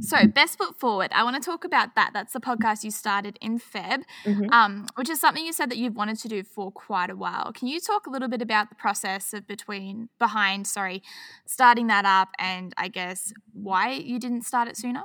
[0.00, 2.10] So, Best Foot Forward, I want to talk about that.
[2.12, 4.50] That's the podcast you started in Feb, mm-hmm.
[4.50, 7.52] um, which is something you said that you've wanted to do for quite a while.
[7.52, 11.00] Can you talk a little bit about the process of between, behind, sorry,
[11.46, 15.04] starting that up and I guess why you didn't start it sooner?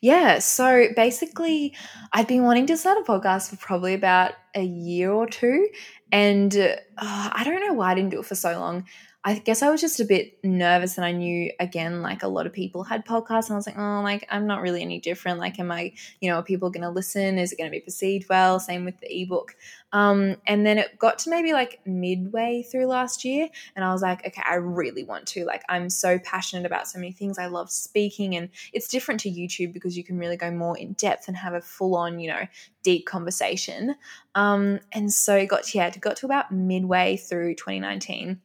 [0.00, 1.74] Yeah, so basically,
[2.12, 5.68] I'd been wanting to start a podcast for probably about a year or two.
[6.10, 8.86] And uh, I don't know why I didn't do it for so long.
[9.28, 12.46] I guess I was just a bit nervous and I knew again like a lot
[12.46, 15.38] of people had podcasts and I was like, oh like I'm not really any different.
[15.38, 17.36] Like am I, you know, are people gonna listen?
[17.36, 18.58] Is it gonna be perceived well?
[18.58, 19.54] Same with the ebook.
[19.92, 24.00] Um, and then it got to maybe like midway through last year and I was
[24.00, 25.44] like, okay, I really want to.
[25.44, 27.38] Like I'm so passionate about so many things.
[27.38, 30.94] I love speaking and it's different to YouTube because you can really go more in
[30.94, 32.46] depth and have a full on, you know,
[32.82, 33.94] deep conversation.
[34.34, 38.40] Um, and so it got yeah, it got to about midway through 2019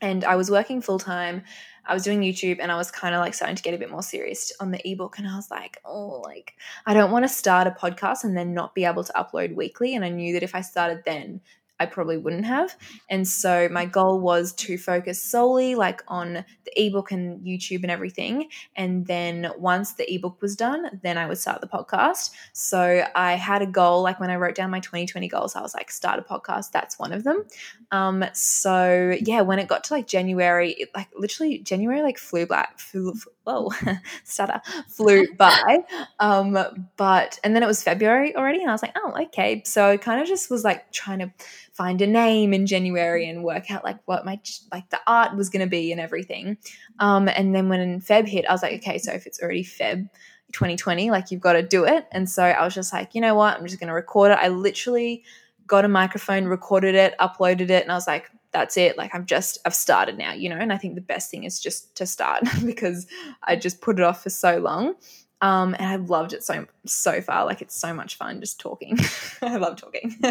[0.00, 1.42] and I was working full time.
[1.86, 3.90] I was doing YouTube and I was kind of like starting to get a bit
[3.90, 5.18] more serious on the ebook.
[5.18, 8.54] And I was like, oh, like, I don't want to start a podcast and then
[8.54, 9.94] not be able to upload weekly.
[9.94, 11.40] And I knew that if I started then,
[11.78, 12.76] I probably wouldn't have.
[13.10, 17.90] And so my goal was to focus solely like on the ebook and YouTube and
[17.90, 18.48] everything.
[18.74, 22.30] And then once the ebook was done, then I would start the podcast.
[22.52, 25.74] So I had a goal, like when I wrote down my 2020 goals, I was
[25.74, 26.72] like, start a podcast.
[26.72, 27.44] That's one of them.
[27.90, 32.46] Um, so yeah, when it got to like January, it, like literally January like flew
[32.46, 33.14] black, flew,
[33.46, 33.70] whoa,
[34.24, 35.78] stutter, flew by.
[36.18, 36.58] Um,
[36.96, 38.60] but, and then it was February already.
[38.60, 39.62] And I was like, oh, okay.
[39.64, 41.32] So I kind of just was like trying to
[41.72, 44.40] find a name in January and work out like what my,
[44.72, 46.58] like the art was going to be and everything.
[46.98, 50.08] Um, and then when Feb hit, I was like, okay, so if it's already Feb,
[50.52, 53.34] 2020 like you've got to do it and so i was just like you know
[53.34, 55.24] what i'm just going to record it i literally
[55.66, 58.96] got a microphone recorded it uploaded it and i was like that's it.
[58.96, 60.56] Like I've just I've started now, you know.
[60.56, 63.06] And I think the best thing is just to start because
[63.42, 64.94] I just put it off for so long.
[65.42, 67.44] Um, and I've loved it so so far.
[67.44, 68.98] Like it's so much fun just talking.
[69.42, 70.16] I love talking.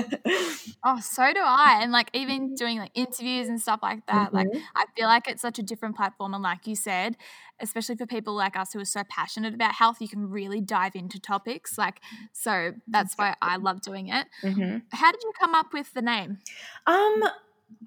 [0.84, 1.80] oh, so do I.
[1.84, 4.34] And like even doing like interviews and stuff like that.
[4.34, 4.36] Mm-hmm.
[4.36, 6.34] Like I feel like it's such a different platform.
[6.34, 7.18] And like you said,
[7.60, 10.96] especially for people like us who are so passionate about health, you can really dive
[10.96, 11.78] into topics.
[11.78, 12.02] Like
[12.34, 14.26] so that's why I love doing it.
[14.42, 14.78] Mm-hmm.
[14.92, 16.40] How did you come up with the name?
[16.88, 17.24] Um,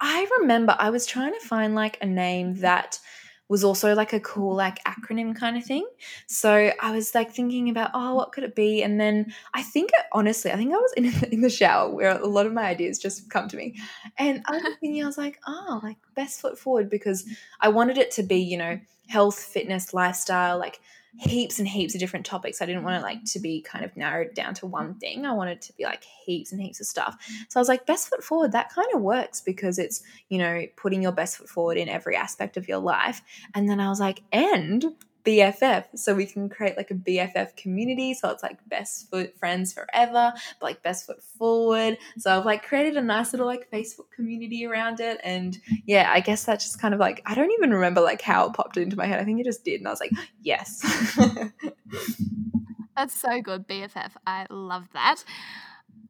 [0.01, 2.99] I remember I was trying to find like a name that
[3.49, 5.87] was also like a cool like acronym kind of thing.
[6.27, 9.91] So I was like thinking about oh what could it be and then I think
[10.13, 12.99] honestly I think I was in in the shower where a lot of my ideas
[12.99, 13.77] just come to me
[14.19, 17.25] and I was thinking I was like oh like best foot forward because
[17.61, 20.81] I wanted it to be you know health fitness lifestyle like
[21.19, 22.63] heaps and heaps of different topics.
[22.63, 25.01] I didn't want it like to be kind of narrowed down to one mm.
[25.01, 25.27] thing.
[25.27, 27.17] I wanted to be like heaps and heaps of stuff.
[27.49, 30.65] So I was like, best foot forward, that kind of works because it's, you know,
[30.77, 33.23] putting your best foot forward in every aspect of your life.
[33.55, 34.85] And then I was like, and
[35.29, 35.85] BFF.
[35.95, 38.15] So we can create like a BFF community.
[38.15, 41.99] So it's like best foot friends forever, but like best foot forward.
[42.17, 45.21] So I've like created a nice little like Facebook community around it.
[45.23, 48.47] And yeah, I guess that just kind of like, I don't even remember like how
[48.47, 49.21] it popped into my head.
[49.21, 49.81] I think it just did.
[49.81, 50.81] And I was like, yes.
[52.97, 54.13] That's so good, BFF.
[54.27, 55.23] I love that.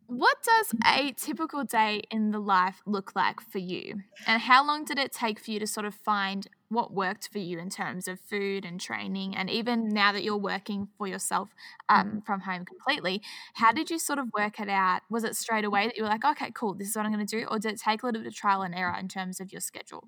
[0.07, 4.03] What does a typical day in the life look like for you?
[4.27, 7.39] And how long did it take for you to sort of find what worked for
[7.39, 9.37] you in terms of food and training?
[9.37, 11.51] And even now that you're working for yourself
[11.89, 13.23] um, from home completely,
[13.55, 15.03] how did you sort of work it out?
[15.11, 17.27] Was it straight away that you were like, okay, cool, this is what I'm going
[17.27, 17.47] to do?
[17.51, 19.61] Or did it take a little bit of trial and error in terms of your
[19.61, 20.05] schedule?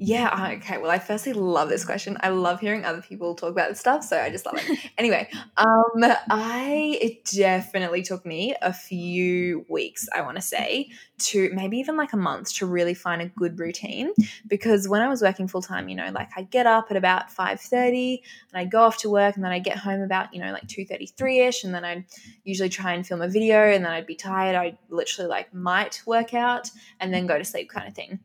[0.00, 0.78] Yeah, okay.
[0.78, 2.16] Well, I firstly love this question.
[2.20, 4.90] I love hearing other people talk about this stuff, so I just love it.
[4.98, 11.50] anyway, um, I it definitely took me a few weeks, I want to say, to
[11.52, 14.12] maybe even like a month to really find a good routine.
[14.46, 17.30] Because when I was working full time, you know, like I'd get up at about
[17.32, 20.40] five thirty, and I'd go off to work, and then I'd get home about you
[20.40, 22.04] know like two thirty three ish, and then I'd
[22.44, 24.54] usually try and film a video, and then I'd be tired.
[24.54, 28.20] I'd literally like might work out and then go to sleep, kind of thing.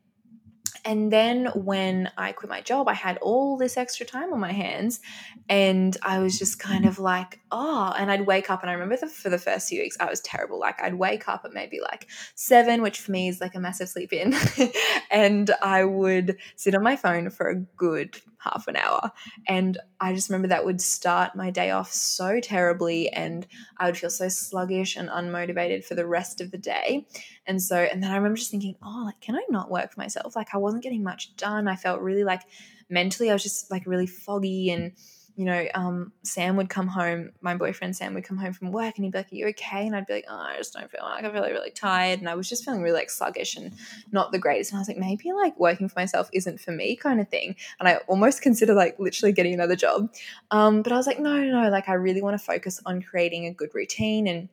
[0.84, 4.52] And then when I quit my job, I had all this extra time on my
[4.52, 5.00] hands.
[5.48, 8.62] And I was just kind of like, oh, and I'd wake up.
[8.62, 10.60] And I remember the, for the first few weeks, I was terrible.
[10.60, 13.88] Like, I'd wake up at maybe like seven, which for me is like a massive
[13.88, 14.34] sleep in.
[15.10, 19.10] and I would sit on my phone for a good half an hour.
[19.48, 23.08] And I just remember that would start my day off so terribly.
[23.10, 23.46] And
[23.78, 27.06] I would feel so sluggish and unmotivated for the rest of the day.
[27.46, 30.00] And so, and then I remember just thinking, oh, like, can I not work for
[30.00, 30.36] myself?
[30.36, 31.66] Like, I wasn't getting much done.
[31.66, 32.42] I felt really like
[32.88, 34.92] mentally, I was just like really foggy and,
[35.36, 38.94] you know, um, Sam would come home, my boyfriend Sam would come home from work
[38.96, 39.86] and he'd be like, Are you okay?
[39.86, 42.20] And I'd be like, Oh, I just don't feel like I'm really, really tired.
[42.20, 43.72] And I was just feeling really like sluggish and
[44.12, 44.70] not the greatest.
[44.70, 47.56] And I was like, maybe like working for myself isn't for me kind of thing.
[47.80, 50.12] And I almost consider like literally getting another job.
[50.52, 53.02] Um, but I was like, no, no, no, like I really want to focus on
[53.02, 54.48] creating a good routine and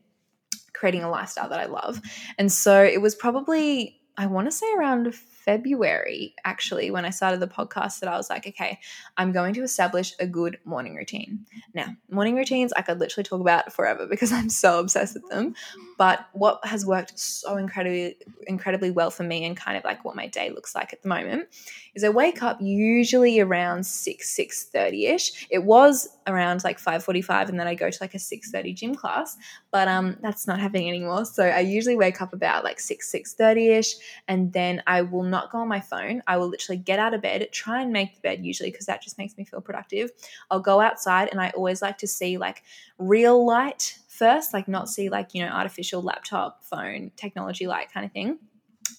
[0.73, 2.01] creating a lifestyle that I love.
[2.39, 5.13] And so it was probably, I want to say around
[5.45, 8.79] February, actually, when I started the podcast, that I was like, okay,
[9.17, 11.45] I'm going to establish a good morning routine.
[11.73, 15.55] Now, morning routines, I could literally talk about forever because I'm so obsessed with them.
[15.97, 20.15] But what has worked so incredibly, incredibly well for me and kind of like what
[20.15, 21.47] my day looks like at the moment
[21.93, 25.47] is I wake up usually around 6, 6.30ish.
[25.49, 29.37] It was around like 5.45 and then I go to like a 6.30 gym class,
[29.71, 31.25] but um, that's not happening anymore.
[31.25, 33.93] So I usually wake up about like 6, 6.30ish
[34.27, 36.21] and then I will not go on my phone.
[36.27, 39.01] I will literally get out of bed, try and make the bed usually because that
[39.01, 40.11] just makes me feel productive.
[40.51, 42.63] I'll go outside and I always like to see like
[42.99, 48.05] real light first, like not see like, you know, artificial laptop, phone, technology light kind
[48.05, 48.37] of thing.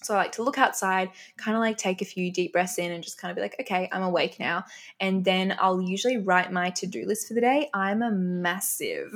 [0.01, 2.91] So I like to look outside, kind of like take a few deep breaths in
[2.91, 4.65] and just kind of be like, okay, I'm awake now.
[4.99, 7.69] And then I'll usually write my to do list for the day.
[7.73, 9.13] I'm a massive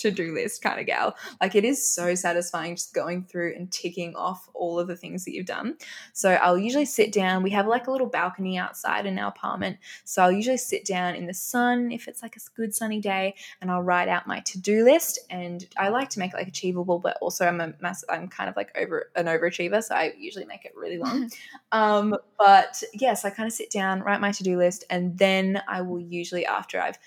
[0.00, 1.16] to do list kind of gal.
[1.40, 5.24] Like it is so satisfying just going through and ticking off all of the things
[5.24, 5.76] that you've done.
[6.12, 7.42] So I'll usually sit down.
[7.42, 9.78] We have like a little balcony outside in our apartment.
[10.04, 13.34] So I'll usually sit down in the sun if it's like a good sunny day
[13.60, 15.18] and I'll write out my to do list.
[15.30, 18.48] And I like to make it like achievable, but also I'm a mass, I'm kind
[18.48, 19.82] of like over an overachiever.
[19.82, 21.30] So I usually make it really long.
[21.72, 25.62] um, but yes, I kind of sit down, write my to do list, and then
[25.68, 26.98] I will usually, after I've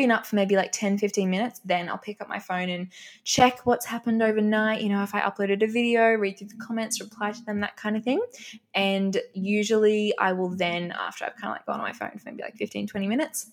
[0.00, 2.88] been up for maybe like 10, 15 minutes, then I'll pick up my phone and
[3.24, 4.80] check what's happened overnight.
[4.80, 7.76] You know, if I uploaded a video, read through the comments, reply to them, that
[7.76, 8.20] kind of thing.
[8.74, 12.30] And usually I will then, after I've kind of like gone on my phone for
[12.30, 13.50] maybe like 15, 20 minutes,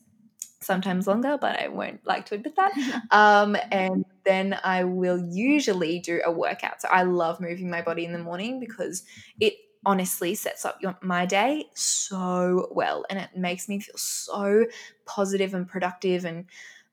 [0.62, 2.72] sometimes longer, but I won't like to admit that.
[3.12, 6.82] Um, and then I will usually do a workout.
[6.82, 9.04] So I love moving my body in the morning because
[9.40, 9.54] it
[9.86, 14.66] honestly sets up your, my day so well and it makes me feel so
[15.06, 16.46] positive and productive and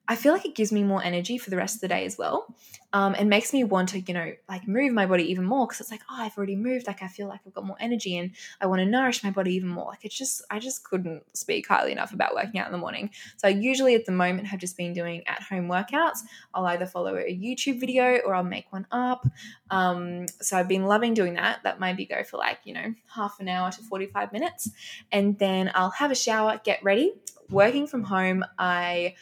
[0.06, 2.18] I feel like it gives me more energy for the rest of the day as
[2.18, 2.54] well.
[2.92, 5.80] Um, and makes me want to, you know, like move my body even more because
[5.80, 6.86] it's like, oh, I've already moved.
[6.86, 9.54] Like I feel like I've got more energy and I want to nourish my body
[9.54, 9.86] even more.
[9.86, 13.10] Like it's just, I just couldn't speak highly enough about working out in the morning.
[13.36, 16.20] So I usually at the moment have just been doing at home workouts.
[16.52, 19.26] I'll either follow a YouTube video or I'll make one up.
[19.70, 21.64] Um, so I've been loving doing that.
[21.64, 24.70] That maybe go for like, you know, half an hour to 45 minutes.
[25.10, 27.14] And then I'll have a shower, get ready.
[27.50, 29.14] Working from home, I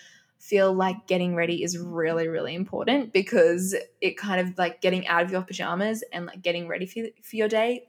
[0.43, 5.23] feel like getting ready is really really important because it kind of like getting out
[5.23, 7.85] of your pajamas and like getting ready for, for your day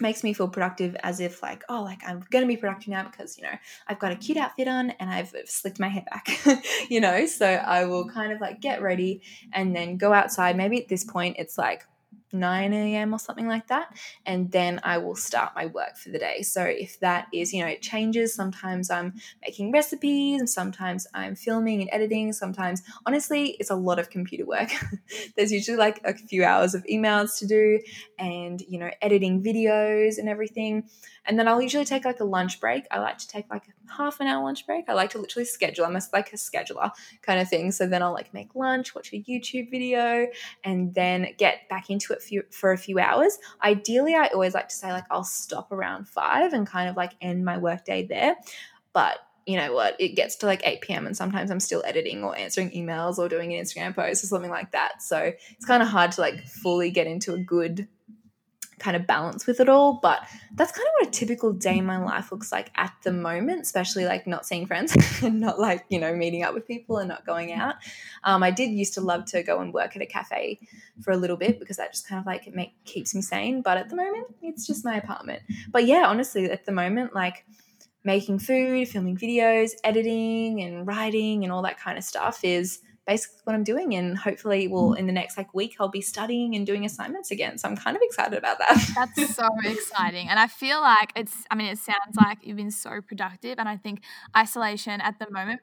[0.00, 3.38] makes me feel productive as if like oh like i'm gonna be productive now because
[3.38, 6.28] you know i've got a cute outfit on and i've slicked my hair back
[6.90, 7.26] you know?
[7.26, 9.22] So i will kind of like get ready
[9.52, 10.56] and then go outside.
[10.56, 11.86] Maybe at this point it's like
[12.34, 13.14] 9 a.m.
[13.14, 13.96] or something like that.
[14.26, 16.42] And then I will start my work for the day.
[16.42, 18.34] So if that is, you know, it changes.
[18.34, 22.32] Sometimes I'm making recipes, and sometimes I'm filming and editing.
[22.32, 24.70] Sometimes, honestly, it's a lot of computer work.
[25.36, 27.80] There's usually like a few hours of emails to do
[28.18, 30.88] and, you know, editing videos and everything.
[31.26, 32.84] And then I'll usually take like a lunch break.
[32.90, 34.88] I like to take like a half an hour lunch break.
[34.88, 35.84] I like to literally schedule.
[35.84, 36.90] I'm a, like a scheduler
[37.22, 37.72] kind of thing.
[37.72, 40.26] So then I'll like make lunch, watch a YouTube video,
[40.64, 43.38] and then get back into it for, for a few hours.
[43.62, 47.12] Ideally, I always like to say like I'll stop around five and kind of like
[47.20, 48.36] end my workday there.
[48.92, 51.06] But you know what, it gets to like 8 p.m.
[51.06, 54.50] and sometimes I'm still editing or answering emails or doing an Instagram post or something
[54.50, 55.02] like that.
[55.02, 57.88] So it's kind of hard to like fully get into a good
[58.78, 60.00] kind of balance with it all.
[60.02, 63.12] But that's kind of what a typical day in my life looks like at the
[63.12, 66.98] moment, especially like not seeing friends and not like, you know, meeting up with people
[66.98, 67.76] and not going out.
[68.24, 70.60] Um, I did used to love to go and work at a cafe
[71.02, 73.62] for a little bit because that just kind of like it make, keeps me sane.
[73.62, 75.42] But at the moment, it's just my apartment.
[75.70, 77.44] But yeah, honestly, at the moment, like,
[78.04, 83.38] making food, filming videos, editing and writing and all that kind of stuff is basically
[83.44, 83.94] what I'm doing.
[83.94, 84.98] And hopefully, well, mm.
[84.98, 87.58] in the next like week, I'll be studying and doing assignments again.
[87.58, 88.92] So I'm kind of excited about that.
[88.94, 90.28] That's so exciting.
[90.28, 93.58] And I feel like it's, I mean, it sounds like you've been so productive.
[93.58, 94.02] And I think
[94.36, 95.60] isolation at the moment,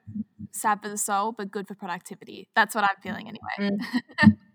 [0.52, 2.48] sad for the soul, but good for productivity.
[2.54, 3.78] That's what I'm feeling anyway.
[4.22, 4.36] Mm.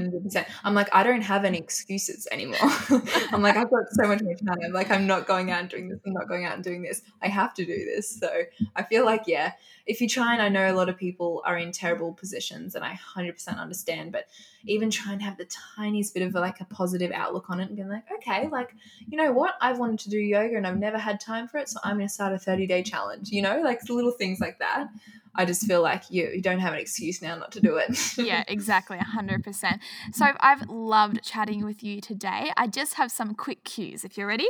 [0.00, 0.46] 100%.
[0.64, 2.58] I'm like, I don't have any excuses anymore.
[3.32, 4.58] I'm like, I've got so much more time.
[4.64, 6.00] I'm like, I'm not going out and doing this.
[6.06, 7.02] I'm not going out and doing this.
[7.20, 8.08] I have to do this.
[8.08, 8.30] So
[8.76, 9.52] I feel like, yeah,
[9.86, 12.84] if you try and I know a lot of people are in terrible positions and
[12.84, 14.26] I 100% understand, but
[14.64, 15.46] even try and have the
[15.76, 18.74] tiniest bit of like a positive outlook on it and be like, okay, like,
[19.06, 19.54] you know what?
[19.60, 21.68] I've wanted to do yoga and I've never had time for it.
[21.68, 24.58] So I'm going to start a 30 day challenge, you know, like little things like
[24.58, 24.88] that.
[25.34, 27.96] I just feel like you, you don't have an excuse now not to do it.
[28.18, 29.78] yeah, exactly, 100%.
[30.12, 32.52] So I've loved chatting with you today.
[32.56, 34.48] I just have some quick cues if you're ready.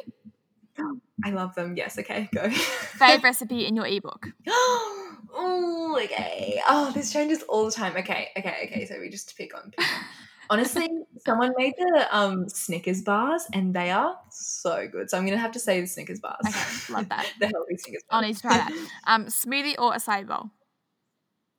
[1.25, 1.77] I love them.
[1.77, 2.49] Yes, okay, go.
[2.49, 4.29] Fave recipe in your ebook.
[5.33, 6.61] oh, okay.
[6.69, 7.97] Oh, this changes all the time.
[7.97, 8.87] Okay, okay, okay.
[8.87, 9.71] So we just pick on.
[9.71, 9.87] Pick on.
[10.51, 10.89] Honestly,
[11.25, 15.09] someone made the um, Snickers bars and they are so good.
[15.09, 16.45] So I'm gonna have to say the Snickers bars.
[16.47, 17.27] Okay, love that.
[17.41, 18.23] the healthy Snickers bars.
[18.23, 18.89] i need to try that.
[19.07, 20.51] Um, smoothie or acai bowl?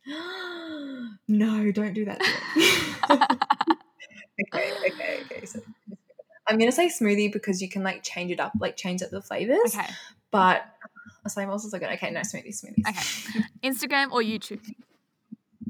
[1.28, 2.22] no, don't do that
[4.54, 5.46] okay, okay, okay.
[5.46, 5.60] So
[6.48, 9.22] I'm gonna say smoothie because you can like change it up, like change up the
[9.22, 9.76] flavors.
[9.76, 9.88] Okay.
[10.30, 10.66] But
[11.28, 12.88] acai bowls is like okay, no smoothies, smoothies.
[12.88, 13.46] Okay.
[13.64, 14.62] Instagram or YouTube?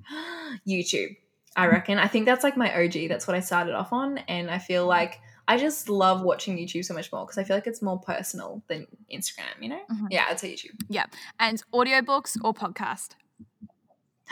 [0.67, 1.17] YouTube.
[1.55, 1.99] I reckon.
[1.99, 3.09] I think that's like my OG.
[3.09, 6.85] That's what I started off on, and I feel like I just love watching YouTube
[6.85, 9.61] so much more because I feel like it's more personal than Instagram.
[9.61, 9.81] You know?
[9.91, 10.07] Mm-hmm.
[10.09, 10.79] Yeah, I'd say YouTube.
[10.89, 11.05] Yeah,
[11.39, 13.09] and audiobooks or podcast.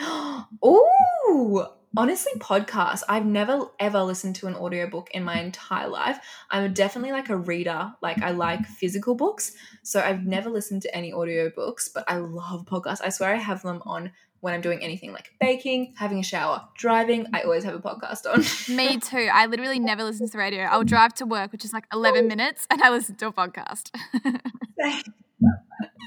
[0.00, 6.18] oh, honestly, podcasts I've never ever listened to an audiobook in my entire life.
[6.50, 7.92] I'm definitely like a reader.
[8.00, 9.52] Like I like physical books.
[9.82, 13.02] So I've never listened to any audiobooks, but I love podcasts.
[13.02, 14.12] I swear I have them on
[14.42, 18.26] when I'm doing anything like baking, having a shower, driving, I always have a podcast
[18.26, 18.44] on.
[18.76, 19.28] Me too.
[19.32, 20.64] I literally never listen to the radio.
[20.64, 23.92] I'll drive to work, which is like 11 minutes, and I listen to a podcast.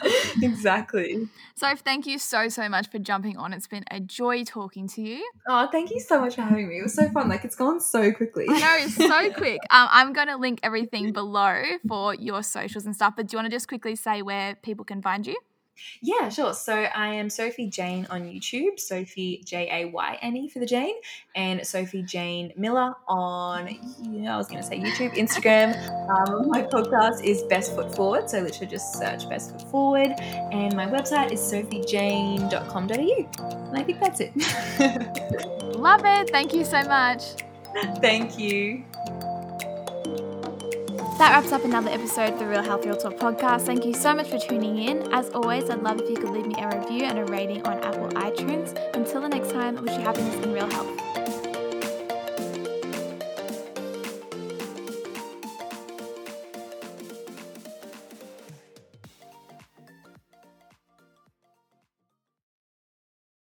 [0.42, 1.28] exactly.
[1.56, 3.54] So, thank you so, so much for jumping on.
[3.54, 5.28] It's been a joy talking to you.
[5.48, 6.80] Oh, thank you so much for having me.
[6.80, 7.30] It was so fun.
[7.30, 8.46] Like, it's gone so quickly.
[8.50, 9.60] I know, it's so quick.
[9.70, 13.38] Um, I'm going to link everything below for your socials and stuff, but do you
[13.38, 15.36] want to just quickly say where people can find you?
[16.02, 16.54] Yeah, sure.
[16.54, 20.66] So I am Sophie Jayne on YouTube, Sophie J A Y N E for the
[20.66, 20.96] Jayne,
[21.36, 25.76] and Sophie Jayne Miller on, yeah, I was going to say YouTube, Instagram.
[26.10, 30.76] Um, my podcast is Best Foot Forward, so literally just search Best Foot Forward, and
[30.76, 33.70] my website is sophiejayne.com.au.
[33.70, 34.34] And I think that's it.
[35.76, 36.30] Love it.
[36.30, 37.24] Thank you so much.
[38.02, 38.86] Thank you.
[41.18, 43.62] That wraps up another episode of the Real Health Real Talk podcast.
[43.62, 45.14] Thank you so much for tuning in.
[45.14, 47.82] As always, I'd love if you could leave me a review and a rating on
[47.86, 48.78] Apple iTunes.
[48.94, 51.25] Until the next time, wish you happiness and real health.